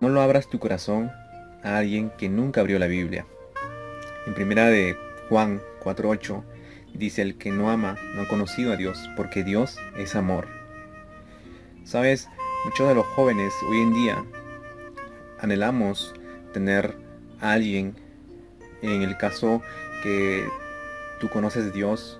[0.00, 1.12] No lo abras tu corazón
[1.62, 3.26] a alguien que nunca abrió la Biblia.
[4.26, 4.96] En primera de
[5.28, 6.42] Juan 4.8
[6.94, 10.48] dice, el que no ama no ha conocido a Dios, porque Dios es amor.
[11.84, 12.28] Sabes,
[12.64, 14.24] muchos de los jóvenes hoy en día
[15.38, 16.14] anhelamos
[16.54, 16.96] tener
[17.38, 17.94] a alguien,
[18.80, 19.60] en el caso
[20.02, 20.46] que
[21.20, 22.18] tú conoces a Dios,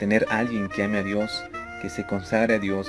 [0.00, 1.44] tener a alguien que ame a Dios,
[1.82, 2.88] que se consagre a Dios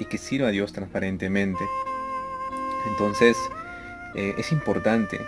[0.00, 1.64] y que sirva a Dios transparentemente.
[2.86, 3.36] Entonces,
[4.14, 5.20] eh, es importante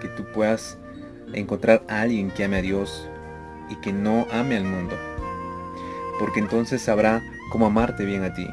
[0.00, 0.76] que tú puedas
[1.32, 3.08] encontrar a alguien que ame a Dios
[3.70, 4.94] y que no ame al mundo.
[6.18, 8.46] Porque entonces sabrá cómo amarte bien a ti.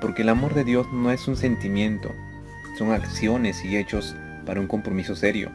[0.00, 2.12] Porque el amor de Dios no es un sentimiento,
[2.78, 5.50] son acciones y hechos para un compromiso serio.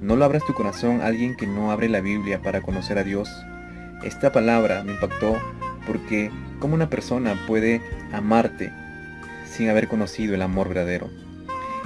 [0.00, 3.04] No lo abras tu corazón a alguien que no abre la Biblia para conocer a
[3.04, 3.30] Dios.
[4.02, 5.38] Esta palabra me impactó
[5.86, 7.80] porque cómo una persona puede
[8.12, 8.72] amarte
[9.46, 11.23] sin haber conocido el amor verdadero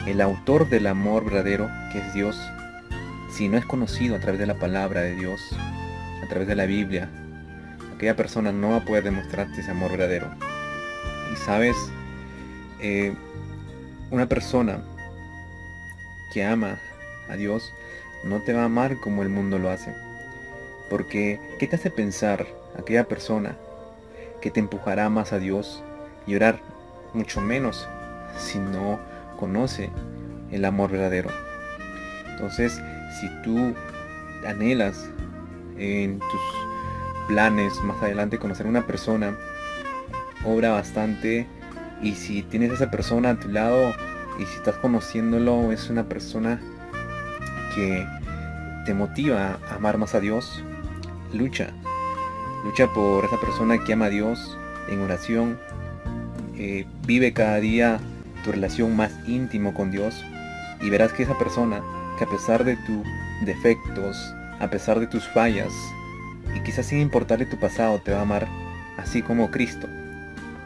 [0.07, 2.39] el autor del amor verdadero, que es Dios,
[3.31, 5.41] si no es conocido a través de la palabra de Dios,
[6.23, 7.11] a través de la Biblia,
[7.95, 10.31] aquella persona no va a poder demostrarte ese amor verdadero.
[11.33, 11.77] Y sabes,
[12.81, 13.15] eh,
[14.11, 14.83] una persona
[16.33, 16.79] que ama
[17.29, 17.73] a Dios
[18.25, 19.95] no te va a amar como el mundo lo hace.
[20.89, 22.47] Porque, ¿qué te hace pensar
[22.79, 23.57] aquella persona
[24.41, 25.83] que te empujará más a Dios
[26.27, 26.61] y orar
[27.13, 27.89] mucho menos
[28.39, 28.99] si no
[29.39, 29.91] conoce
[30.51, 31.31] el amor verdadero.
[32.29, 32.81] Entonces,
[33.19, 33.75] si tú
[34.47, 35.11] anhelas
[35.79, 39.37] en tus planes más adelante conocer a una persona,
[40.45, 41.47] obra bastante
[42.03, 43.93] y si tienes a esa persona a tu lado
[44.39, 46.61] y si estás conociéndolo es una persona
[47.75, 48.07] que
[48.87, 50.63] te motiva a amar más a Dios,
[51.33, 51.71] lucha.
[52.65, 54.57] Lucha por esa persona que ama a Dios
[54.89, 55.59] en oración.
[56.57, 58.01] Eh, vive cada día
[58.45, 60.25] tu relación más íntimo con Dios
[60.81, 61.83] y verás que esa persona,
[62.19, 63.07] que a pesar de tus
[63.45, 64.17] defectos,
[64.61, 65.73] a pesar de tus fallas,
[66.55, 68.49] y quizás sin importarle tu pasado, te va a amar
[68.97, 69.89] así como Cristo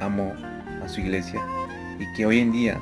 [0.00, 0.34] amó
[0.84, 1.40] a su iglesia.
[1.98, 2.78] Y que hoy en día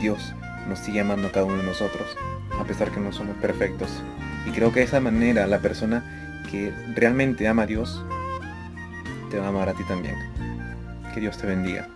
[0.00, 0.34] Dios
[0.68, 2.16] nos sigue amando a cada uno de nosotros,
[2.58, 3.90] a pesar que no somos perfectos.
[4.46, 6.04] Y creo que de esa manera la persona
[6.50, 8.04] que realmente ama a Dios,
[9.30, 10.16] te va a amar a ti también.
[11.14, 11.88] Que Dios te bendiga.